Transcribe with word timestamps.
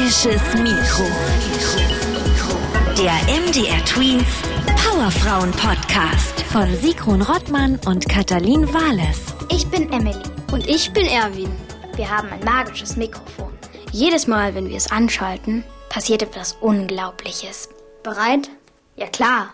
Magisches 0.00 0.54
Mikro. 0.54 1.04
Der 2.96 3.12
MDR 3.28 3.84
Tweens 3.84 4.24
Powerfrauen 4.82 5.50
Podcast 5.50 6.40
von 6.50 6.74
Sigrun 6.74 7.20
Rottmann 7.20 7.78
und 7.84 8.08
Katalin 8.08 8.66
Wales. 8.72 9.34
Ich 9.50 9.66
bin 9.66 9.92
Emily. 9.92 10.22
Und 10.52 10.66
ich 10.66 10.90
bin 10.94 11.04
Erwin. 11.04 11.52
Wir 11.96 12.08
haben 12.08 12.30
ein 12.32 12.42
magisches 12.44 12.96
Mikrofon. 12.96 13.52
Jedes 13.92 14.26
Mal, 14.26 14.54
wenn 14.54 14.70
wir 14.70 14.76
es 14.78 14.90
anschalten, 14.90 15.64
Passiert 15.90 16.22
etwas 16.22 16.54
Unglaubliches. 16.62 17.68
bereit? 18.02 18.48
Ja 18.96 19.06
klar. 19.06 19.52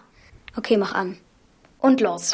Okay, 0.57 0.77
mach 0.77 0.95
an. 0.95 1.17
Und 1.81 2.01
los. 2.01 2.31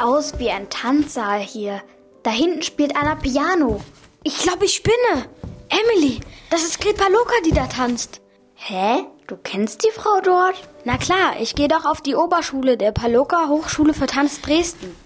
Sieht 0.00 0.06
aus 0.06 0.38
wie 0.38 0.50
ein 0.50 0.70
Tanzsaal 0.70 1.40
hier. 1.40 1.82
Da 2.22 2.30
hinten 2.30 2.62
spielt 2.62 2.96
einer 2.96 3.16
Piano. 3.16 3.82
Ich 4.22 4.38
glaube, 4.38 4.64
ich 4.64 4.74
spinne. 4.74 5.28
Emily, 5.68 6.20
das 6.48 6.62
ist 6.62 6.80
Greta 6.80 7.08
Loka, 7.08 7.34
die 7.44 7.52
da 7.52 7.66
tanzt. 7.66 8.22
Hä? 8.54 9.04
Du 9.26 9.36
kennst 9.36 9.84
die 9.84 9.90
Frau 9.90 10.20
dort? 10.22 10.54
Na 10.84 10.96
klar, 10.96 11.34
ich 11.38 11.54
gehe 11.54 11.68
doch 11.68 11.84
auf 11.84 12.00
die 12.00 12.14
Oberschule 12.14 12.78
der 12.78 12.92
Paloka 12.92 13.48
Hochschule 13.48 13.92
für 13.92 14.06
Tanz 14.06 14.40
Dresden. 14.40 14.96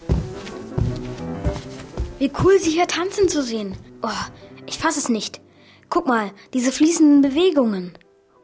Wie 2.20 2.30
cool, 2.44 2.60
sie 2.60 2.70
hier 2.70 2.86
tanzen 2.86 3.28
zu 3.28 3.42
sehen. 3.42 3.76
Oh, 4.00 4.08
ich 4.66 4.78
fass 4.78 4.96
es 4.96 5.08
nicht. 5.08 5.40
Guck 5.90 6.06
mal, 6.06 6.30
diese 6.52 6.70
fließenden 6.70 7.20
Bewegungen. 7.20 7.98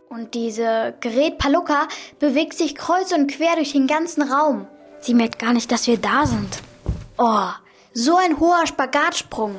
Und 0.09 0.35
diese 0.35 0.97
Gerät 1.01 1.39
Paluca 1.39 1.87
bewegt 2.19 2.55
sich 2.55 2.75
kreuz 2.75 3.13
und 3.13 3.31
quer 3.31 3.55
durch 3.55 3.71
den 3.71 3.87
ganzen 3.87 4.23
Raum. 4.23 4.67
Sie 5.01 5.15
merkt 5.15 5.39
gar 5.39 5.53
nicht, 5.53 5.71
dass 5.73 5.87
wir 5.87 5.99
da 5.99 6.27
sind. 6.27 6.59
Oh, 7.19 7.49
so 7.93 8.17
ein 8.17 8.39
hoher 8.39 8.67
Spagatsprung. 8.67 9.57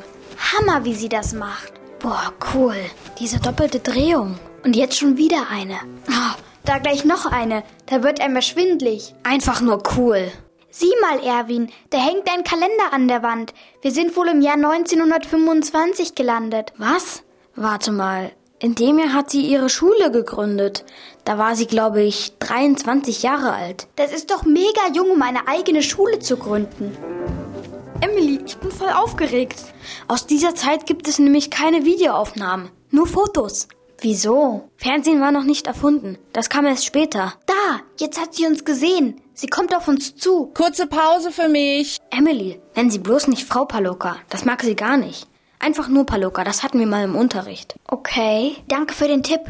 Hammer, 0.53 0.84
wie 0.86 0.95
sie 0.95 1.09
das 1.09 1.34
macht. 1.34 1.73
Boah, 2.00 2.34
cool. 2.53 2.75
Diese 3.20 3.39
doppelte 3.39 3.80
Drehung. 3.80 4.39
Und 4.64 4.75
jetzt 4.75 4.97
schon 4.97 5.17
wieder 5.17 5.47
eine. 5.50 5.80
Oh, 6.09 6.36
Da 6.64 6.78
gleich 6.78 7.06
noch 7.06 7.25
eine. 7.25 7.64
Da 7.88 8.03
wird 8.03 8.22
einem 8.22 8.42
schwindlig. 8.42 9.14
einfach 9.23 9.62
nur 9.62 9.81
cool. 9.97 10.31
Sieh 10.69 10.94
mal, 11.02 11.19
Erwin, 11.19 11.69
da 11.89 11.97
hängt 11.97 12.31
ein 12.31 12.44
Kalender 12.45 12.94
an 12.94 13.08
der 13.09 13.23
Wand. 13.23 13.53
Wir 13.81 13.92
sind 13.92 14.16
wohl 14.16 14.30
im 14.30 14.42
Jahr 14.42 14.53
1925 14.56 16.16
gelandet. 16.16 16.72
Was? 16.78 17.23
Warte 17.56 17.92
mal. 17.92 18.31
In 18.64 18.76
dem 18.76 19.00
Jahr 19.00 19.14
hat 19.14 19.31
sie 19.31 19.42
ihre 19.42 19.70
Schule 19.70 20.12
gegründet. 20.12 20.86
Da 21.26 21.40
war 21.40 21.56
sie, 21.56 21.66
glaube 21.66 22.04
ich, 22.04 22.34
23 22.38 23.23
Jahre 23.23 23.53
alt. 23.53 23.88
Das 23.95 24.14
ist 24.14 24.30
doch 24.30 24.44
mega 24.44 24.81
jung, 24.94 25.09
um 25.09 25.22
eine 25.23 25.48
eigene 25.48 25.81
Schule 25.81 26.20
zu 26.20 26.38
gründen. 26.38 26.95
Emily, 28.02 28.40
ich 28.45 28.58
bin 28.58 28.70
voll 28.70 28.92
aufgeregt. 28.92 29.56
Aus 30.08 30.28
dieser 30.28 30.53
Zeit 30.53 30.86
gibt 30.86 31.08
es 31.08 31.18
nämlich 31.18 31.50
keine 31.50 31.86
Videoaufnahmen, 31.86 32.70
nur 32.92 33.08
Fotos. 33.08 33.68
Wieso? 34.00 34.70
Fernsehen 34.78 35.22
war 35.22 35.31
noch 35.31 35.44
nicht 35.44 35.66
erfunden. 35.66 36.20
Das 36.31 36.50
kam 36.50 36.68
erst 36.68 36.86
später. 36.86 37.34
Da, 37.48 37.81
jetzt 38.00 38.22
hat 38.22 38.36
sie 38.36 38.46
uns 38.46 38.64
gesehen. 38.64 39.22
Sie 39.34 39.48
kommt 39.48 39.75
auf 39.75 39.88
uns 39.88 40.16
zu. 40.16 40.52
Kurze 40.53 40.86
Pause 40.86 41.31
für 41.31 41.50
mich. 41.50 41.98
Emily, 42.12 42.62
nennen 42.75 42.92
Sie 42.92 43.00
bloß 43.00 43.28
nicht 43.28 43.48
Frau 43.48 43.66
Paloka. 43.66 44.18
Das 44.30 44.46
mag 44.46 44.62
sie 44.62 44.75
gar 44.75 44.98
nicht. 44.98 45.28
Einfach 45.62 45.88
nur 45.88 46.08
Paloka, 46.08 46.44
das 46.44 46.64
hatten 46.64 46.80
wir 46.80 46.88
mal 46.88 47.04
im 47.04 47.16
Unterricht. 47.16 47.76
Okay, 47.88 48.56
danke 48.67 48.95
für 48.95 49.08
den 49.08 49.22
Tipp. 49.22 49.42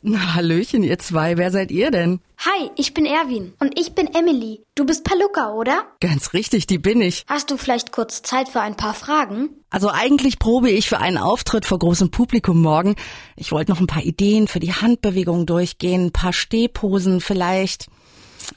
Na, 0.00 0.36
Hallöchen, 0.36 0.84
ihr 0.84 1.00
zwei. 1.00 1.36
Wer 1.36 1.50
seid 1.50 1.72
ihr 1.72 1.90
denn? 1.90 2.20
Hi, 2.38 2.70
ich 2.76 2.94
bin 2.94 3.04
Erwin. 3.04 3.52
Und 3.58 3.76
ich 3.76 3.92
bin 3.92 4.06
Emily. 4.14 4.62
Du 4.76 4.86
bist 4.86 5.02
Paluca, 5.02 5.52
oder? 5.54 5.82
Ganz 5.98 6.32
richtig, 6.34 6.68
die 6.68 6.78
bin 6.78 7.00
ich. 7.00 7.24
Hast 7.26 7.50
du 7.50 7.56
vielleicht 7.56 7.90
kurz 7.90 8.22
Zeit 8.22 8.48
für 8.48 8.60
ein 8.60 8.76
paar 8.76 8.94
Fragen? 8.94 9.48
Also 9.68 9.90
eigentlich 9.90 10.38
probe 10.38 10.70
ich 10.70 10.88
für 10.88 10.98
einen 10.98 11.18
Auftritt 11.18 11.64
vor 11.64 11.80
großem 11.80 12.12
Publikum 12.12 12.62
morgen. 12.62 12.94
Ich 13.34 13.50
wollte 13.50 13.72
noch 13.72 13.80
ein 13.80 13.88
paar 13.88 14.04
Ideen 14.04 14.46
für 14.46 14.60
die 14.60 14.72
Handbewegungen 14.72 15.46
durchgehen, 15.46 16.06
ein 16.06 16.12
paar 16.12 16.32
Stehposen 16.32 17.20
vielleicht. 17.20 17.88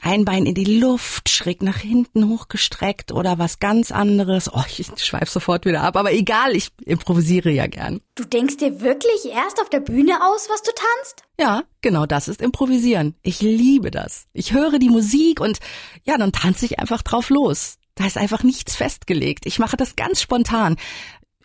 Ein 0.01 0.25
Bein 0.25 0.45
in 0.45 0.55
die 0.55 0.79
Luft, 0.79 1.29
schräg 1.29 1.61
nach 1.61 1.77
hinten 1.77 2.29
hochgestreckt 2.29 3.11
oder 3.11 3.37
was 3.37 3.59
ganz 3.59 3.91
anderes. 3.91 4.51
Oh, 4.53 4.63
ich 4.77 4.89
schweif 4.97 5.29
sofort 5.29 5.65
wieder 5.65 5.81
ab, 5.81 5.95
aber 5.95 6.13
egal, 6.13 6.55
ich 6.55 6.69
improvisiere 6.85 7.49
ja 7.49 7.67
gern. 7.67 8.01
Du 8.15 8.23
denkst 8.23 8.57
dir 8.57 8.81
wirklich 8.81 9.25
erst 9.31 9.61
auf 9.61 9.69
der 9.69 9.79
Bühne 9.79 10.23
aus, 10.23 10.49
was 10.49 10.61
du 10.61 10.71
tanzt? 10.71 11.23
Ja, 11.39 11.63
genau 11.81 12.05
das 12.05 12.27
ist 12.27 12.41
Improvisieren. 12.41 13.15
Ich 13.21 13.41
liebe 13.41 13.91
das. 13.91 14.25
Ich 14.33 14.53
höre 14.53 14.79
die 14.79 14.89
Musik 14.89 15.39
und 15.39 15.59
ja, 16.03 16.17
dann 16.17 16.31
tanze 16.31 16.65
ich 16.65 16.79
einfach 16.79 17.01
drauf 17.01 17.29
los. 17.29 17.77
Da 17.95 18.05
ist 18.05 18.17
einfach 18.17 18.43
nichts 18.43 18.75
festgelegt. 18.75 19.45
Ich 19.45 19.59
mache 19.59 19.77
das 19.77 19.95
ganz 19.95 20.21
spontan. 20.21 20.77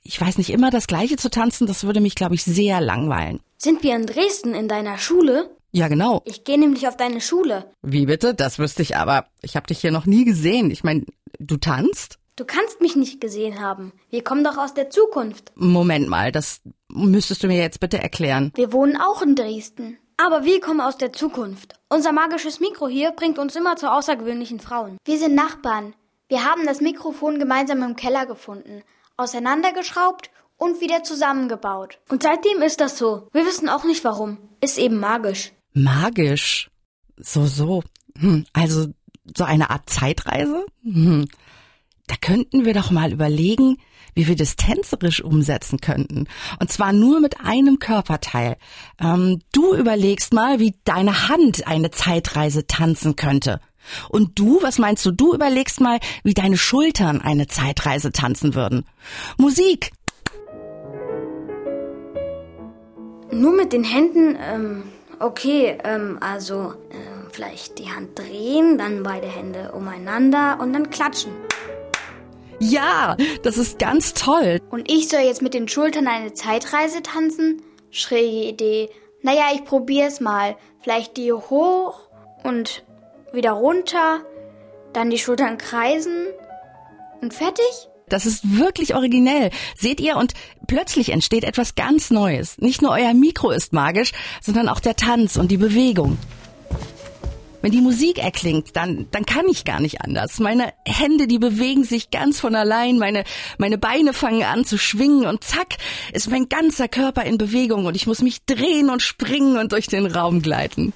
Ich 0.03 0.21
weiß 0.21 0.39
nicht 0.39 0.51
immer 0.51 0.71
das 0.71 0.87
Gleiche 0.87 1.17
zu 1.17 1.31
tanzen, 1.31 1.67
das 1.67 1.85
würde 1.85 2.01
mich, 2.01 2.15
glaube 2.15 2.35
ich, 2.35 2.45
sehr 2.45 2.81
langweilen. 2.81 3.41
Sind 3.57 3.83
wir 3.83 3.97
in 3.97 4.07
Dresden 4.07 4.55
in 4.55 4.69
deiner 4.69 4.99
Schule? 4.99 5.51
Ja, 5.75 5.89
genau. 5.89 6.23
Ich 6.25 6.45
gehe 6.45 6.59
nämlich 6.59 6.87
auf 6.87 6.97
deine 6.97 7.21
Schule. 7.21 7.69
Wie 7.83 8.07
bitte? 8.07 8.33
Das 8.33 8.61
wüsste 8.61 8.83
ich 8.83 8.97
aber. 8.97 9.27
Ich 9.43 9.57
habe 9.57 9.67
dich 9.67 9.81
hier 9.81 9.91
noch 9.91 10.07
nie 10.07 10.25
gesehen. 10.25 10.71
Ich 10.71 10.85
meine, 10.85 11.05
du 11.41 11.57
tanzt? 11.57 12.21
Du 12.37 12.45
kannst 12.45 12.81
mich 12.81 12.95
nicht 12.95 13.21
gesehen 13.21 13.61
haben. 13.61 13.93
Wir 14.09 14.23
kommen 14.23 14.45
doch 14.45 14.57
aus 14.57 14.75
der 14.75 14.91
Zukunft. 14.91 15.51
Moment 15.57 16.09
mal, 16.09 16.31
das 16.31 16.61
müsstest 16.89 17.43
du 17.43 17.49
mir 17.49 17.59
jetzt 17.59 17.81
bitte 17.81 17.99
erklären. 17.99 18.53
Wir 18.55 18.73
wohnen 18.73 18.97
auch 18.97 19.21
in 19.23 19.35
Dresden. 19.35 19.99
Aber 20.17 20.45
wir 20.45 20.61
kommen 20.61 20.81
aus 20.81 20.97
der 20.97 21.13
Zukunft. 21.13 21.75
Unser 21.89 22.13
magisches 22.13 22.61
Mikro 22.61 22.87
hier 22.87 23.11
bringt 23.11 23.41
uns 23.41 23.57
immer 23.57 23.75
zu 23.75 23.91
außergewöhnlichen 23.91 24.61
Frauen. 24.61 24.97
Wir 25.05 25.19
sind 25.19 25.35
Nachbarn. 25.35 25.95
Wir 26.29 26.45
haben 26.45 26.67
das 26.67 26.81
Mikrofon 26.81 27.41
gemeinsam 27.41 27.83
im 27.83 27.97
Keller 27.97 28.27
gefunden, 28.27 28.85
auseinandergeschraubt 29.17 30.31
und 30.57 30.81
wieder 30.81 31.03
zusammengebaut. 31.03 31.99
Und 32.11 32.23
seitdem 32.23 32.63
ist 32.63 32.81
das 32.81 32.97
so. 32.97 33.29
Wir 33.33 33.45
wissen 33.45 33.69
auch 33.69 33.83
nicht 33.83 34.05
warum. 34.05 34.39
Ist 34.61 34.79
eben 34.79 35.01
magisch. 35.01 35.53
Magisch. 35.75 36.71
So, 37.17 37.47
so. 37.47 37.83
Hm, 38.17 38.47
also 38.53 38.87
so 39.37 39.45
eine 39.45 39.71
Art 39.71 39.91
Zeitreise? 39.91 40.65
Hm. 40.83 41.27
Da 42.07 42.17
könnten 42.21 42.65
wir 42.65 42.75
doch 42.75 42.91
mal 42.91 43.13
überlegen, 43.13 43.79
wie 44.15 44.29
wir 44.29 44.37
das 44.37 44.57
tänzerisch 44.57 45.23
umsetzen 45.23 45.81
könnten. 45.81 46.29
Und 46.61 46.71
zwar 46.71 46.93
nur 46.93 47.21
mit 47.21 47.41
einem 47.41 47.79
Körperteil. 47.79 48.57
Ähm, 49.01 49.41
du 49.53 49.75
überlegst 49.75 50.33
mal, 50.33 50.61
wie 50.61 50.75
deine 50.85 51.29
Hand 51.29 51.67
eine 51.67 51.91
Zeitreise 51.91 52.67
tanzen 52.67 53.17
könnte. 53.17 53.61
Und 54.09 54.39
du, 54.39 54.63
was 54.63 54.79
meinst 54.79 55.05
du? 55.05 55.11
Du 55.11 55.35
überlegst 55.35 55.81
mal, 55.81 55.99
wie 56.23 56.35
deine 56.35 56.57
Schultern 56.57 57.21
eine 57.21 57.47
Zeitreise 57.47 58.13
tanzen 58.13 58.55
würden. 58.55 58.87
Musik. 59.37 59.91
Nur 63.31 63.57
mit 63.57 63.73
den 63.73 63.85
Händen, 63.85 64.37
ähm, 64.41 64.85
okay, 65.25 65.79
ähm, 65.85 66.19
also, 66.21 66.75
ähm, 66.91 67.29
vielleicht 67.33 67.79
die 67.79 67.91
Hand 67.91 68.19
drehen, 68.19 68.79
dann 68.79 69.03
beide 69.03 69.27
Hände 69.27 69.73
umeinander 69.73 70.59
und 70.61 70.73
dann 70.73 70.91
klatschen. 70.91 71.33
Ja, 72.61 73.17
das 73.43 73.59
ist 73.59 73.79
ganz 73.79 74.15
toll. 74.15 74.61
Und 74.71 74.91
ich 74.91 75.09
soll 75.09 75.21
jetzt 75.21 75.43
mit 75.43 75.55
den 75.55 75.69
Schultern 75.69 76.07
eine 76.07 76.35
Zeitreise 76.35 77.03
tanzen? 77.03 77.63
Schräge 77.91 78.49
Idee. 78.49 78.91
Naja, 79.23 79.47
ich 79.55 79.65
probier's 79.65 80.21
mal. 80.21 80.57
Vielleicht 80.81 81.17
die 81.17 81.33
hoch 81.33 82.09
und 82.43 82.85
wieder 83.33 83.53
runter, 83.53 84.21
dann 84.93 85.11
die 85.11 85.19
Schultern 85.19 85.59
kreisen 85.59 86.27
und 87.21 87.35
fertig? 87.35 87.89
Das 88.09 88.27
ist 88.27 88.59
wirklich 88.59 88.95
originell. 88.95 89.51
Seht 89.77 90.01
ihr? 90.01 90.17
Und 90.17 90.35
plötzlich 90.67 91.11
entsteht 91.11 91.45
etwas 91.45 91.75
ganz 91.75 92.11
Neues. 92.11 92.59
Nicht 92.59 92.83
nur 92.83 92.93
euer 92.93 93.15
Mikro 93.15 93.51
ist 93.51 93.73
magisch, 93.73 94.13
sondern 94.43 94.69
auch 94.69 94.81
der 94.81 94.97
Tanz 94.97 95.37
und 95.37 95.51
die 95.51 95.57
Bewegung. 95.57 96.19
Wenn 97.65 97.73
die 97.73 97.81
Musik 97.81 98.19
erklingt, 98.19 98.77
dann, 98.77 99.07
dann 99.11 99.25
kann 99.25 99.47
ich 99.49 99.65
gar 99.65 99.81
nicht 99.81 100.03
anders. 100.03 100.39
Meine 100.39 100.75
Hände, 100.87 101.27
die 101.27 101.39
bewegen 101.39 101.83
sich 101.83 102.11
ganz 102.11 102.39
von 102.39 102.55
allein, 102.55 102.99
meine, 102.99 103.25
meine 103.57 103.79
Beine 103.79 104.13
fangen 104.13 104.43
an 104.43 104.67
zu 104.67 104.77
schwingen 104.77 105.25
und 105.25 105.43
zack, 105.45 105.79
ist 106.13 106.31
mein 106.31 106.51
ganzer 106.51 106.89
Körper 106.89 107.25
in 107.25 107.39
Bewegung 107.39 107.87
und 107.87 107.97
ich 107.97 108.07
muss 108.07 108.21
mich 108.21 108.45
drehen 108.45 108.91
und 108.91 109.01
springen 109.01 109.57
und 109.57 109.73
durch 109.73 109.87
den 109.87 110.05
Raum 110.05 110.43
gleiten. 110.43 110.93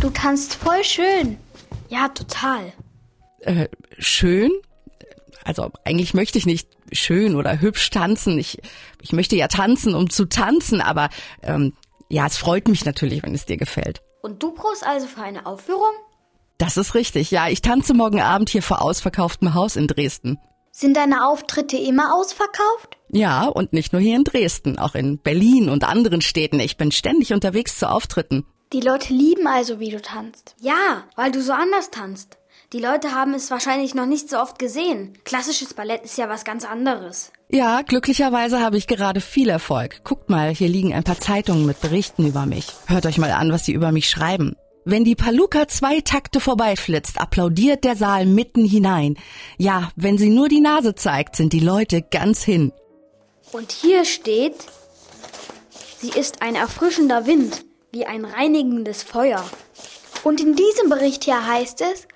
Du 0.00 0.10
tanzt 0.10 0.54
voll 0.54 0.84
schön. 0.84 1.38
Ja, 1.88 2.06
total. 2.10 2.72
Äh, 3.40 3.66
schön? 3.98 4.52
Also 5.48 5.70
eigentlich 5.82 6.12
möchte 6.12 6.36
ich 6.36 6.44
nicht 6.44 6.68
schön 6.92 7.34
oder 7.34 7.58
hübsch 7.58 7.88
tanzen. 7.88 8.38
Ich, 8.38 8.58
ich 9.00 9.12
möchte 9.12 9.34
ja 9.34 9.48
tanzen, 9.48 9.94
um 9.94 10.10
zu 10.10 10.26
tanzen, 10.26 10.82
aber 10.82 11.08
ähm, 11.42 11.72
ja, 12.10 12.26
es 12.26 12.36
freut 12.36 12.68
mich 12.68 12.84
natürlich, 12.84 13.22
wenn 13.22 13.34
es 13.34 13.46
dir 13.46 13.56
gefällt. 13.56 14.02
Und 14.20 14.42
du 14.42 14.52
brauchst 14.52 14.86
also 14.86 15.06
für 15.06 15.22
eine 15.22 15.46
Aufführung? 15.46 15.92
Das 16.58 16.76
ist 16.76 16.94
richtig, 16.94 17.30
ja. 17.30 17.48
Ich 17.48 17.62
tanze 17.62 17.94
morgen 17.94 18.20
Abend 18.20 18.50
hier 18.50 18.62
vor 18.62 18.82
ausverkauftem 18.82 19.54
Haus 19.54 19.76
in 19.76 19.86
Dresden. 19.86 20.38
Sind 20.70 20.98
deine 20.98 21.26
Auftritte 21.26 21.78
immer 21.78 22.14
ausverkauft? 22.14 22.98
Ja, 23.08 23.46
und 23.46 23.72
nicht 23.72 23.94
nur 23.94 24.02
hier 24.02 24.16
in 24.16 24.24
Dresden, 24.24 24.78
auch 24.78 24.94
in 24.94 25.18
Berlin 25.18 25.70
und 25.70 25.82
anderen 25.82 26.20
Städten. 26.20 26.60
Ich 26.60 26.76
bin 26.76 26.92
ständig 26.92 27.32
unterwegs 27.32 27.78
zu 27.78 27.88
Auftritten. 27.88 28.44
Die 28.74 28.80
Leute 28.80 29.14
lieben 29.14 29.46
also, 29.46 29.80
wie 29.80 29.90
du 29.90 30.02
tanzt. 30.02 30.56
Ja, 30.60 31.04
weil 31.16 31.32
du 31.32 31.40
so 31.40 31.52
anders 31.52 31.90
tanzt. 31.90 32.37
Die 32.74 32.80
Leute 32.80 33.12
haben 33.12 33.32
es 33.32 33.50
wahrscheinlich 33.50 33.94
noch 33.94 34.04
nicht 34.04 34.28
so 34.28 34.38
oft 34.38 34.58
gesehen. 34.58 35.14
Klassisches 35.24 35.72
Ballett 35.72 36.04
ist 36.04 36.18
ja 36.18 36.28
was 36.28 36.44
ganz 36.44 36.66
anderes. 36.66 37.32
Ja, 37.48 37.80
glücklicherweise 37.80 38.60
habe 38.60 38.76
ich 38.76 38.86
gerade 38.86 39.22
viel 39.22 39.48
Erfolg. 39.48 40.04
Guckt 40.04 40.28
mal, 40.28 40.54
hier 40.54 40.68
liegen 40.68 40.92
ein 40.92 41.02
paar 41.02 41.18
Zeitungen 41.18 41.64
mit 41.64 41.80
Berichten 41.80 42.26
über 42.26 42.44
mich. 42.44 42.66
Hört 42.86 43.06
euch 43.06 43.16
mal 43.16 43.30
an, 43.30 43.50
was 43.52 43.64
sie 43.64 43.72
über 43.72 43.90
mich 43.90 44.10
schreiben. 44.10 44.54
Wenn 44.84 45.04
die 45.04 45.14
Paluca 45.14 45.66
zwei 45.66 46.02
Takte 46.02 46.40
vorbeiflitzt, 46.40 47.18
applaudiert 47.18 47.84
der 47.84 47.96
Saal 47.96 48.26
mitten 48.26 48.66
hinein. 48.66 49.16
Ja, 49.56 49.90
wenn 49.96 50.18
sie 50.18 50.28
nur 50.28 50.48
die 50.50 50.60
Nase 50.60 50.94
zeigt, 50.94 51.36
sind 51.36 51.54
die 51.54 51.60
Leute 51.60 52.02
ganz 52.02 52.42
hin. 52.42 52.72
Und 53.50 53.72
hier 53.72 54.04
steht, 54.04 54.56
sie 56.00 56.10
ist 56.10 56.42
ein 56.42 56.54
erfrischender 56.54 57.26
Wind, 57.26 57.64
wie 57.92 58.04
ein 58.04 58.26
reinigendes 58.26 59.02
Feuer. 59.02 59.42
Und 60.22 60.42
in 60.42 60.54
diesem 60.54 60.90
Bericht 60.90 61.24
hier 61.24 61.46
heißt 61.46 61.80
es, 61.80 62.06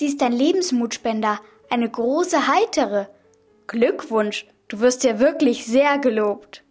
sie 0.00 0.06
ist 0.06 0.22
ein 0.22 0.32
Lebensmutspender, 0.32 1.40
eine 1.68 1.88
große 1.88 2.46
Heitere. 2.46 3.10
Glückwunsch, 3.66 4.46
du 4.68 4.80
wirst 4.80 5.04
ja 5.04 5.20
wirklich 5.20 5.66
sehr 5.66 5.98
gelobt. 5.98 6.64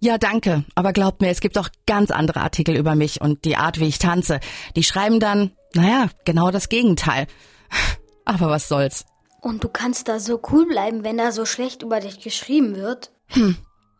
Ja, 0.00 0.18
danke. 0.18 0.64
Aber 0.74 0.92
glaubt 0.92 1.22
mir, 1.22 1.30
es 1.30 1.40
gibt 1.40 1.56
auch 1.56 1.70
ganz 1.86 2.10
andere 2.10 2.40
Artikel 2.40 2.76
über 2.76 2.94
mich 2.94 3.22
und 3.22 3.46
die 3.46 3.56
Art, 3.56 3.80
wie 3.80 3.88
ich 3.88 3.98
tanze. 3.98 4.40
Die 4.76 4.84
schreiben 4.84 5.18
dann, 5.18 5.52
naja, 5.72 6.10
genau 6.26 6.50
das 6.50 6.68
Gegenteil. 6.68 7.26
Aber 8.26 8.50
was 8.50 8.68
soll's. 8.68 9.06
Und 9.40 9.64
du 9.64 9.70
kannst 9.70 10.06
da 10.06 10.20
so 10.20 10.38
cool 10.52 10.66
bleiben, 10.66 11.04
wenn 11.04 11.16
da 11.16 11.32
so 11.32 11.46
schlecht 11.46 11.82
über 11.82 12.00
dich 12.00 12.20
geschrieben 12.20 12.76
wird? 12.76 13.12
Hm. 13.28 13.56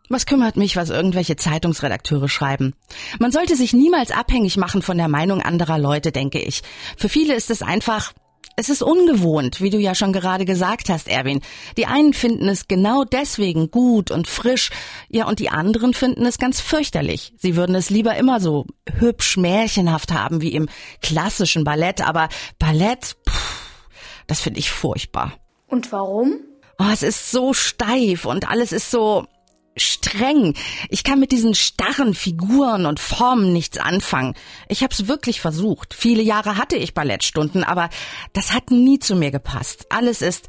Was 0.09 0.27
kümmert 0.27 0.57
mich, 0.57 0.75
was 0.75 0.91
irgendwelche 0.91 1.37
Zeitungsredakteure 1.37 2.29
schreiben? 2.29 2.75
Man 3.17 3.31
sollte 3.31 3.55
sich 3.55 3.73
niemals 3.73 4.11
abhängig 4.11 4.57
machen 4.57 4.83
von 4.83 4.97
der 4.97 5.07
Meinung 5.07 5.41
anderer 5.41 5.79
Leute, 5.79 6.11
denke 6.11 6.39
ich. 6.39 6.61
Für 6.97 7.09
viele 7.09 7.33
ist 7.33 7.49
es 7.49 7.63
einfach, 7.63 8.13
es 8.59 8.69
ist 8.69 8.81
ungewohnt, 8.81 9.61
wie 9.61 9.69
du 9.69 9.77
ja 9.77 9.93
schon 9.93 10.11
gerade 10.11 10.43
gesagt 10.43 10.89
hast, 10.89 11.07
Erwin. 11.07 11.41
Die 11.77 11.85
einen 11.85 12.11
finden 12.11 12.49
es 12.49 12.67
genau 12.67 13.03
deswegen 13.03 13.69
gut 13.69 14.09
und 14.09 14.27
frisch, 14.27 14.71
ja, 15.09 15.27
und 15.27 15.37
die 15.37 15.49
anderen 15.49 15.93
finden 15.93 16.25
es 16.25 16.39
ganz 16.39 16.59
fürchterlich. 16.59 17.33
Sie 17.37 17.55
würden 17.55 17.75
es 17.75 17.91
lieber 17.91 18.15
immer 18.15 18.39
so 18.39 18.65
hübsch 18.97 19.37
märchenhaft 19.37 20.11
haben 20.11 20.41
wie 20.41 20.53
im 20.53 20.69
klassischen 21.03 21.63
Ballett, 21.63 22.01
aber 22.01 22.29
Ballett, 22.57 23.15
pff, 23.29 23.91
das 24.25 24.41
finde 24.41 24.59
ich 24.59 24.71
furchtbar. 24.71 25.33
Und 25.67 25.91
warum? 25.91 26.39
Oh, 26.79 26.89
es 26.91 27.03
ist 27.03 27.29
so 27.29 27.53
steif 27.53 28.25
und 28.25 28.49
alles 28.49 28.71
ist 28.71 28.89
so, 28.89 29.27
streng. 29.79 30.53
Ich 30.89 31.03
kann 31.03 31.19
mit 31.19 31.31
diesen 31.31 31.55
starren 31.55 32.13
Figuren 32.13 32.85
und 32.85 32.99
Formen 32.99 33.53
nichts 33.53 33.77
anfangen. 33.77 34.35
Ich 34.67 34.83
habe 34.83 34.93
es 34.93 35.07
wirklich 35.07 35.41
versucht. 35.41 35.93
Viele 35.93 36.21
Jahre 36.21 36.57
hatte 36.57 36.75
ich 36.75 36.93
Ballettstunden, 36.93 37.63
aber 37.63 37.89
das 38.33 38.53
hat 38.53 38.71
nie 38.71 38.99
zu 38.99 39.15
mir 39.15 39.31
gepasst. 39.31 39.87
Alles 39.89 40.21
ist 40.21 40.47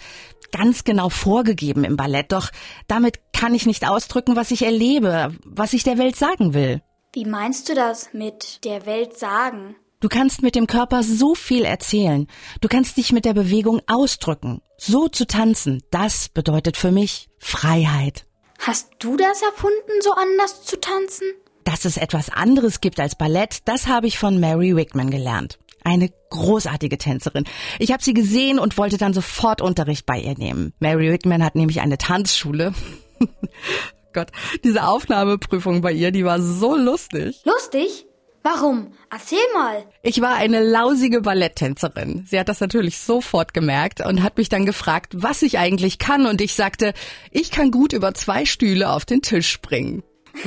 ganz 0.52 0.84
genau 0.84 1.08
vorgegeben 1.08 1.84
im 1.84 1.96
Ballett, 1.96 2.32
doch 2.32 2.50
damit 2.86 3.20
kann 3.32 3.54
ich 3.54 3.66
nicht 3.66 3.86
ausdrücken, 3.86 4.36
was 4.36 4.50
ich 4.50 4.62
erlebe, 4.62 5.34
was 5.44 5.72
ich 5.72 5.82
der 5.82 5.98
Welt 5.98 6.16
sagen 6.16 6.54
will. 6.54 6.82
Wie 7.12 7.24
meinst 7.24 7.68
du 7.68 7.74
das 7.74 8.12
mit 8.12 8.64
der 8.64 8.86
Welt 8.86 9.18
sagen? 9.18 9.76
Du 10.00 10.08
kannst 10.08 10.42
mit 10.42 10.54
dem 10.54 10.68
Körper 10.68 11.02
so 11.02 11.34
viel 11.34 11.64
erzählen. 11.64 12.28
Du 12.60 12.68
kannst 12.68 12.96
dich 12.96 13.12
mit 13.12 13.24
der 13.24 13.34
Bewegung 13.34 13.80
ausdrücken. 13.88 14.62
So 14.76 15.08
zu 15.08 15.26
tanzen, 15.26 15.82
das 15.90 16.28
bedeutet 16.28 16.76
für 16.76 16.92
mich 16.92 17.28
Freiheit. 17.38 18.27
Hast 18.58 18.90
du 18.98 19.16
das 19.16 19.40
erfunden, 19.42 20.02
so 20.02 20.12
anders 20.12 20.64
zu 20.64 20.78
tanzen? 20.80 21.26
Dass 21.64 21.84
es 21.84 21.96
etwas 21.96 22.28
anderes 22.28 22.80
gibt 22.80 22.98
als 22.98 23.16
Ballett, 23.16 23.58
das 23.66 23.86
habe 23.86 24.06
ich 24.06 24.18
von 24.18 24.40
Mary 24.40 24.74
Wickman 24.74 25.10
gelernt. 25.10 25.58
Eine 25.84 26.10
großartige 26.30 26.98
Tänzerin. 26.98 27.44
Ich 27.78 27.92
habe 27.92 28.02
sie 28.02 28.14
gesehen 28.14 28.58
und 28.58 28.76
wollte 28.76 28.98
dann 28.98 29.14
sofort 29.14 29.62
Unterricht 29.62 30.06
bei 30.06 30.18
ihr 30.18 30.36
nehmen. 30.36 30.74
Mary 30.80 31.10
Wickman 31.10 31.44
hat 31.44 31.54
nämlich 31.54 31.80
eine 31.80 31.98
Tanzschule. 31.98 32.74
Gott, 34.12 34.28
diese 34.64 34.84
Aufnahmeprüfung 34.84 35.80
bei 35.80 35.92
ihr, 35.92 36.10
die 36.10 36.24
war 36.24 36.42
so 36.42 36.76
lustig. 36.76 37.40
Lustig? 37.44 38.07
Warum? 38.42 38.92
Erzähl 39.10 39.38
mal. 39.54 39.84
Ich 40.02 40.20
war 40.20 40.34
eine 40.34 40.62
lausige 40.62 41.20
Balletttänzerin. 41.20 42.24
Sie 42.28 42.38
hat 42.38 42.48
das 42.48 42.60
natürlich 42.60 42.98
sofort 42.98 43.52
gemerkt 43.52 44.04
und 44.04 44.22
hat 44.22 44.38
mich 44.38 44.48
dann 44.48 44.64
gefragt, 44.64 45.12
was 45.16 45.42
ich 45.42 45.58
eigentlich 45.58 45.98
kann. 45.98 46.26
Und 46.26 46.40
ich 46.40 46.54
sagte, 46.54 46.94
ich 47.30 47.50
kann 47.50 47.70
gut 47.70 47.92
über 47.92 48.14
zwei 48.14 48.44
Stühle 48.44 48.90
auf 48.90 49.04
den 49.04 49.22
Tisch 49.22 49.50
springen. 49.50 50.02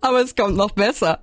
Aber 0.00 0.20
es 0.20 0.36
kommt 0.36 0.56
noch 0.56 0.72
besser. 0.72 1.20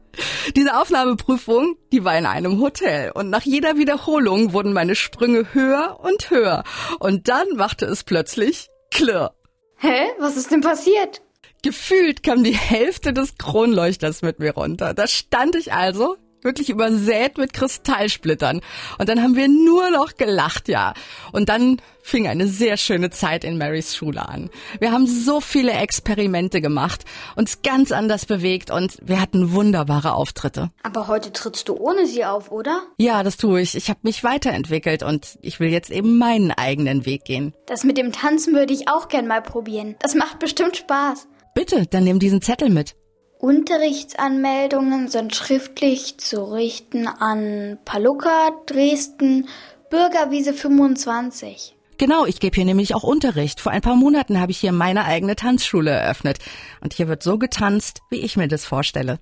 Diese 0.56 0.80
Aufnahmeprüfung, 0.80 1.76
die 1.92 2.04
war 2.04 2.18
in 2.18 2.26
einem 2.26 2.60
Hotel 2.60 3.12
und 3.12 3.30
nach 3.30 3.44
jeder 3.44 3.78
Wiederholung 3.78 4.54
wurden 4.54 4.74
meine 4.74 4.96
Sprünge 4.96 5.54
höher 5.54 6.00
und 6.02 6.32
höher 6.32 6.64
und 7.00 7.28
dann 7.28 7.48
machte 7.56 7.86
es 7.86 8.04
plötzlich 8.04 8.70
klirr. 8.92 9.34
Hä? 9.78 10.08
Was 10.20 10.38
ist 10.38 10.52
denn 10.52 10.62
passiert? 10.62 11.22
Gefühlt 11.66 12.22
kam 12.22 12.44
die 12.44 12.56
Hälfte 12.56 13.12
des 13.12 13.40
Kronleuchters 13.40 14.22
mit 14.22 14.38
mir 14.38 14.54
runter. 14.54 14.94
Da 14.94 15.08
stand 15.08 15.56
ich 15.56 15.74
also 15.74 16.16
wirklich 16.44 16.70
übersät 16.70 17.40
mit 17.40 17.54
Kristallsplittern. 17.54 18.62
Und 19.00 19.10
dann 19.10 19.24
haben 19.24 19.36
wir 19.36 19.48
nur 19.48 19.90
noch 19.90 20.14
gelacht, 20.14 20.68
ja. 20.68 20.94
Und 21.32 21.50
dann 21.50 21.82
fing 22.04 22.28
eine 22.28 22.48
sehr 22.48 22.78
schöne 22.78 23.10
Zeit 23.10 23.44
in 23.44 23.58
Marys 23.58 23.96
Schule 23.96 24.30
an. 24.30 24.52
Wir 24.80 24.92
haben 24.92 25.08
so 25.08 25.42
viele 25.42 25.72
Experimente 25.72 26.62
gemacht, 26.62 27.04
uns 27.36 27.64
ganz 27.64 27.92
anders 27.92 28.28
bewegt 28.28 28.70
und 28.70 29.00
wir 29.02 29.20
hatten 29.20 29.52
wunderbare 29.52 30.14
Auftritte. 30.14 30.70
Aber 30.84 31.08
heute 31.08 31.34
trittst 31.34 31.68
du 31.68 31.78
ohne 31.78 32.06
sie 32.06 32.26
auf, 32.26 32.52
oder? 32.52 32.84
Ja, 33.00 33.24
das 33.24 33.38
tue 33.38 33.60
ich. 33.62 33.74
Ich 33.74 33.90
habe 33.90 34.02
mich 34.04 34.24
weiterentwickelt 34.24 35.02
und 35.02 35.40
ich 35.42 35.60
will 35.60 35.70
jetzt 35.70 35.90
eben 35.90 36.20
meinen 36.20 36.52
eigenen 36.52 37.08
Weg 37.08 37.26
gehen. 37.26 37.56
Das 37.66 37.84
mit 37.84 37.98
dem 37.98 38.12
Tanzen 38.12 38.54
würde 38.54 38.76
ich 38.76 38.88
auch 38.88 39.08
gern 39.08 39.26
mal 39.26 39.42
probieren. 39.42 39.96
Das 39.98 40.14
macht 40.14 40.38
bestimmt 40.38 40.78
Spaß. 40.78 41.28
Bitte, 41.56 41.88
dann 41.88 42.04
nimm 42.04 42.20
diesen 42.20 42.42
Zettel 42.42 42.70
mit. 42.70 42.96
Unterrichtsanmeldungen 43.40 45.08
sind 45.08 45.34
schriftlich 45.36 46.18
zu 46.18 46.44
richten 46.44 47.08
an 47.08 47.80
Paluca, 47.86 48.52
Dresden, 48.66 49.48
Bürgerwiese 49.90 50.54
25. 50.54 51.76
Genau, 51.98 52.26
ich 52.26 52.42
gebe 52.42 52.56
hier 52.56 52.66
nämlich 52.66 52.94
auch 52.94 53.04
Unterricht. 53.04 53.62
Vor 53.62 53.72
ein 53.72 53.82
paar 53.82 53.96
Monaten 53.96 54.42
habe 54.42 54.52
ich 54.52 54.58
hier 54.58 54.74
meine 54.74 55.06
eigene 55.06 55.38
Tanzschule 55.38 55.92
eröffnet. 55.92 56.40
Und 56.82 56.94
hier 56.94 57.08
wird 57.08 57.24
so 57.24 57.38
getanzt, 57.38 58.02
wie 58.10 58.20
ich 58.20 58.36
mir 58.36 58.50
das 58.50 58.66
vorstelle. 58.66 59.20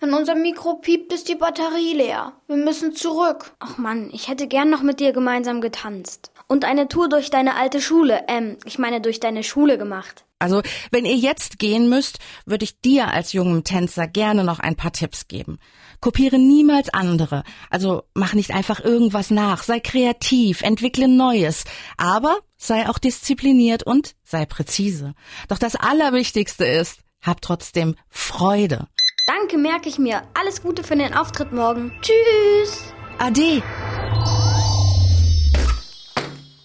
Wenn 0.00 0.14
unser 0.14 0.34
Mikro 0.34 0.76
piept, 0.76 1.12
ist 1.12 1.28
die 1.28 1.34
Batterie 1.34 1.94
leer. 1.94 2.32
Wir 2.46 2.56
müssen 2.56 2.94
zurück. 2.94 3.54
Ach 3.58 3.76
Mann, 3.76 4.08
ich 4.14 4.28
hätte 4.28 4.48
gern 4.48 4.70
noch 4.70 4.82
mit 4.82 4.98
dir 4.98 5.12
gemeinsam 5.12 5.60
getanzt. 5.60 6.30
Und 6.46 6.64
eine 6.64 6.88
Tour 6.88 7.10
durch 7.10 7.28
deine 7.28 7.56
alte 7.56 7.82
Schule, 7.82 8.24
ähm, 8.28 8.56
ich 8.64 8.78
meine 8.78 9.02
durch 9.02 9.20
deine 9.20 9.42
Schule 9.42 9.76
gemacht. 9.76 10.23
Also, 10.38 10.62
wenn 10.90 11.04
ihr 11.04 11.16
jetzt 11.16 11.58
gehen 11.58 11.88
müsst, 11.88 12.18
würde 12.44 12.64
ich 12.64 12.80
dir 12.80 13.08
als 13.08 13.32
jungem 13.32 13.64
Tänzer 13.64 14.06
gerne 14.06 14.44
noch 14.44 14.58
ein 14.58 14.76
paar 14.76 14.92
Tipps 14.92 15.28
geben. 15.28 15.58
Kopiere 16.00 16.38
niemals 16.38 16.90
andere. 16.90 17.44
Also 17.70 18.02
mach 18.14 18.34
nicht 18.34 18.52
einfach 18.52 18.80
irgendwas 18.84 19.30
nach. 19.30 19.62
Sei 19.62 19.80
kreativ, 19.80 20.60
entwickle 20.62 21.08
Neues. 21.08 21.64
Aber 21.96 22.40
sei 22.58 22.88
auch 22.88 22.98
diszipliniert 22.98 23.84
und 23.84 24.14
sei 24.22 24.44
präzise. 24.44 25.14
Doch 25.48 25.58
das 25.58 25.76
Allerwichtigste 25.76 26.66
ist, 26.66 27.00
hab 27.22 27.40
trotzdem 27.40 27.94
Freude. 28.10 28.88
Danke, 29.26 29.56
merke 29.56 29.88
ich 29.88 29.98
mir. 29.98 30.22
Alles 30.34 30.62
Gute 30.62 30.84
für 30.84 30.96
den 30.96 31.14
Auftritt 31.14 31.52
morgen. 31.52 31.92
Tschüss. 32.02 32.92
Ade. 33.18 33.62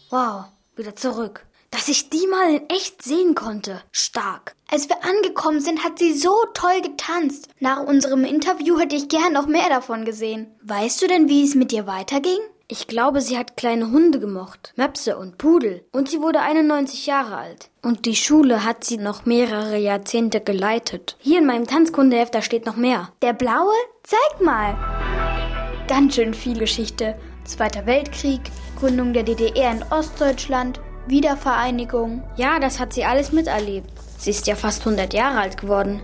Wow, 0.09 0.45
wieder 0.75 0.95
zurück. 0.95 1.45
Dass 1.71 1.88
ich 1.88 2.09
die 2.09 2.25
mal 2.27 2.55
in 2.55 2.69
echt 2.69 3.03
sehen 3.03 3.35
konnte. 3.35 3.81
Stark. 3.91 4.55
Als 4.71 4.89
wir 4.89 5.03
angekommen 5.03 5.61
sind, 5.61 5.83
hat 5.83 5.99
sie 5.99 6.13
so 6.13 6.33
toll 6.53 6.81
getanzt. 6.81 7.49
Nach 7.59 7.83
unserem 7.83 8.23
Interview 8.23 8.79
hätte 8.79 8.95
ich 8.95 9.07
gern 9.07 9.33
noch 9.33 9.47
mehr 9.47 9.69
davon 9.69 10.05
gesehen. 10.05 10.47
Weißt 10.63 11.01
du 11.01 11.07
denn, 11.07 11.29
wie 11.29 11.43
es 11.43 11.55
mit 11.55 11.71
ihr 11.71 11.85
weiterging? 11.88 12.39
Ich 12.71 12.85
glaube, 12.85 13.21
sie 13.21 13.35
hat 13.35 13.57
kleine 13.57 13.89
Hunde 13.89 14.19
gemocht, 14.19 14.73
Möpse 14.75 15.17
und 15.17 15.39
Pudel. 15.39 15.83
Und 15.91 16.07
sie 16.07 16.21
wurde 16.21 16.41
91 16.41 17.07
Jahre 17.07 17.38
alt. 17.38 17.69
Und 17.81 18.05
die 18.05 18.15
Schule 18.15 18.63
hat 18.63 18.83
sie 18.83 18.97
noch 18.97 19.25
mehrere 19.25 19.77
Jahrzehnte 19.77 20.39
geleitet. 20.39 21.17
Hier 21.19 21.39
in 21.39 21.47
meinem 21.47 21.65
Tanzkundeheft, 21.65 22.35
da 22.35 22.43
steht 22.43 22.67
noch 22.67 22.75
mehr. 22.75 23.11
Der 23.23 23.33
blaue? 23.33 23.73
Zeig 24.03 24.41
mal. 24.41 24.77
Ganz 25.88 26.13
schön 26.13 26.35
viel 26.35 26.59
Geschichte. 26.59 27.17
Zweiter 27.43 27.88
Weltkrieg, 27.88 28.41
Gründung 28.79 29.13
der 29.13 29.23
DDR 29.23 29.71
in 29.71 29.83
Ostdeutschland, 29.91 30.79
Wiedervereinigung. 31.10 32.24
Ja, 32.36 32.60
das 32.60 32.80
hat 32.80 32.94
sie 32.94 33.06
alles 33.06 33.32
miterlebt. 33.32 33.89
Sie 34.18 34.30
ist 34.30 34.48
ja 34.48 34.56
fast 34.56 34.82
100 34.86 35.13
Jahre 35.13 35.39
alt 35.39 35.58
geworden. 35.60 36.01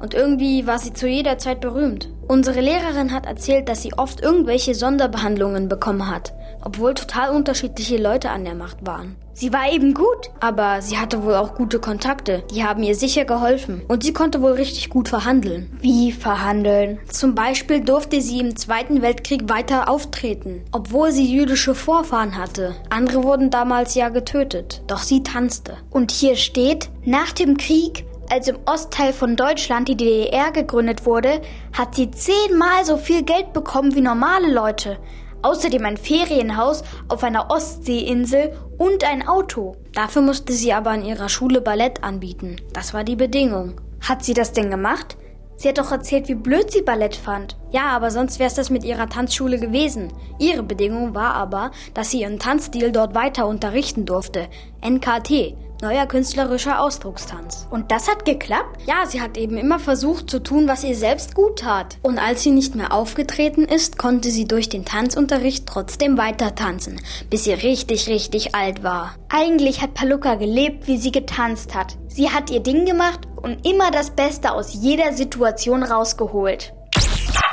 Und 0.00 0.14
irgendwie 0.14 0.66
war 0.66 0.78
sie 0.78 0.92
zu 0.92 1.06
jeder 1.06 1.38
Zeit 1.38 1.60
berühmt. 1.60 2.08
Unsere 2.26 2.60
Lehrerin 2.60 3.12
hat 3.12 3.26
erzählt, 3.26 3.68
dass 3.68 3.82
sie 3.82 3.94
oft 3.94 4.20
irgendwelche 4.20 4.74
Sonderbehandlungen 4.74 5.68
bekommen 5.68 6.10
hat, 6.10 6.34
obwohl 6.62 6.94
total 6.94 7.30
unterschiedliche 7.30 7.96
Leute 7.96 8.30
an 8.30 8.44
der 8.44 8.54
Macht 8.54 8.84
waren. 8.86 9.16
Sie 9.38 9.52
war 9.52 9.72
eben 9.72 9.94
gut. 9.94 10.30
Aber 10.40 10.82
sie 10.82 10.98
hatte 10.98 11.22
wohl 11.22 11.36
auch 11.36 11.54
gute 11.54 11.78
Kontakte. 11.78 12.42
Die 12.52 12.64
haben 12.64 12.82
ihr 12.82 12.96
sicher 12.96 13.24
geholfen. 13.24 13.82
Und 13.86 14.02
sie 14.02 14.12
konnte 14.12 14.42
wohl 14.42 14.50
richtig 14.52 14.90
gut 14.90 15.08
verhandeln. 15.08 15.70
Wie 15.80 16.10
verhandeln? 16.10 16.98
Zum 17.08 17.36
Beispiel 17.36 17.80
durfte 17.80 18.20
sie 18.20 18.40
im 18.40 18.56
Zweiten 18.56 19.00
Weltkrieg 19.00 19.48
weiter 19.48 19.88
auftreten, 19.88 20.64
obwohl 20.72 21.12
sie 21.12 21.32
jüdische 21.32 21.76
Vorfahren 21.76 22.36
hatte. 22.36 22.74
Andere 22.90 23.22
wurden 23.22 23.50
damals 23.50 23.94
ja 23.94 24.08
getötet. 24.08 24.82
Doch 24.88 25.04
sie 25.04 25.22
tanzte. 25.22 25.76
Und 25.88 26.10
hier 26.10 26.34
steht, 26.34 26.90
nach 27.04 27.30
dem 27.30 27.56
Krieg 27.56 28.06
als 28.30 28.48
im 28.48 28.58
Ostteil 28.66 29.12
von 29.12 29.36
Deutschland 29.36 29.88
die 29.88 29.96
DDR 29.96 30.50
gegründet 30.50 31.06
wurde, 31.06 31.40
hat 31.72 31.94
sie 31.94 32.10
zehnmal 32.10 32.84
so 32.84 32.96
viel 32.96 33.22
Geld 33.22 33.52
bekommen 33.52 33.94
wie 33.94 34.00
normale 34.00 34.52
Leute. 34.52 34.98
Außerdem 35.42 35.84
ein 35.84 35.96
Ferienhaus 35.96 36.82
auf 37.08 37.22
einer 37.22 37.50
Ostseeinsel 37.50 38.52
und 38.76 39.04
ein 39.04 39.26
Auto. 39.26 39.76
Dafür 39.94 40.22
musste 40.22 40.52
sie 40.52 40.72
aber 40.72 40.90
an 40.90 41.04
ihrer 41.04 41.28
Schule 41.28 41.60
Ballett 41.60 42.02
anbieten. 42.02 42.56
Das 42.72 42.94
war 42.94 43.04
die 43.04 43.16
Bedingung. 43.16 43.80
Hat 44.00 44.24
sie 44.24 44.34
das 44.34 44.52
denn 44.52 44.70
gemacht? 44.70 45.16
Sie 45.56 45.68
hat 45.68 45.78
doch 45.78 45.90
erzählt, 45.90 46.28
wie 46.28 46.36
blöd 46.36 46.70
sie 46.70 46.82
Ballett 46.82 47.16
fand. 47.16 47.56
Ja, 47.72 47.88
aber 47.88 48.12
sonst 48.12 48.38
wär's 48.38 48.54
das 48.54 48.70
mit 48.70 48.84
ihrer 48.84 49.08
Tanzschule 49.08 49.58
gewesen. 49.58 50.12
Ihre 50.38 50.62
Bedingung 50.62 51.16
war 51.16 51.34
aber, 51.34 51.72
dass 51.94 52.10
sie 52.10 52.20
ihren 52.20 52.38
Tanzstil 52.38 52.92
dort 52.92 53.16
weiter 53.16 53.48
unterrichten 53.48 54.06
durfte. 54.06 54.48
NKT. 54.82 55.56
Neuer 55.80 56.06
künstlerischer 56.06 56.80
Ausdruckstanz. 56.80 57.68
Und 57.70 57.92
das 57.92 58.08
hat 58.08 58.24
geklappt? 58.24 58.80
Ja, 58.86 59.06
sie 59.06 59.20
hat 59.20 59.36
eben 59.36 59.56
immer 59.56 59.78
versucht 59.78 60.28
zu 60.28 60.42
tun, 60.42 60.66
was 60.66 60.82
ihr 60.82 60.96
selbst 60.96 61.34
gut 61.34 61.60
tat. 61.60 61.98
Und 62.02 62.18
als 62.18 62.42
sie 62.42 62.50
nicht 62.50 62.74
mehr 62.74 62.92
aufgetreten 62.92 63.64
ist, 63.64 63.96
konnte 63.96 64.30
sie 64.30 64.48
durch 64.48 64.68
den 64.68 64.84
Tanzunterricht 64.84 65.66
trotzdem 65.66 66.18
weiter 66.18 66.56
tanzen, 66.56 67.00
bis 67.30 67.44
sie 67.44 67.52
richtig, 67.52 68.08
richtig 68.08 68.56
alt 68.56 68.82
war. 68.82 69.14
Eigentlich 69.28 69.80
hat 69.80 69.94
Paluca 69.94 70.34
gelebt, 70.34 70.88
wie 70.88 70.98
sie 70.98 71.12
getanzt 71.12 71.76
hat. 71.76 71.96
Sie 72.08 72.30
hat 72.30 72.50
ihr 72.50 72.60
Ding 72.60 72.84
gemacht 72.84 73.20
und 73.36 73.64
immer 73.64 73.92
das 73.92 74.10
Beste 74.10 74.52
aus 74.52 74.74
jeder 74.74 75.12
Situation 75.12 75.84
rausgeholt. 75.84 76.72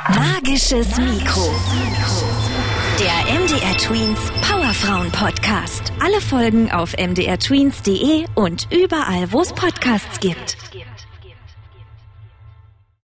Magisches 0.08 0.96
Mikro. 0.98 1.50
Der 2.98 3.40
MDR 3.40 3.76
Tweens 3.76 4.18
Powerfrauen 4.40 5.12
Podcast. 5.12 5.92
Alle 6.00 6.18
Folgen 6.18 6.70
auf 6.70 6.96
mdrtweens.de 6.96 8.24
und 8.34 8.68
überall, 8.72 9.30
wo 9.32 9.42
es 9.42 9.52
Podcasts 9.52 10.18
gibt. 10.18 10.56